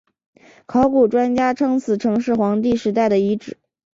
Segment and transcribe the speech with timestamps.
[0.65, 3.59] 考古专家称此城是黄帝时代的遗址。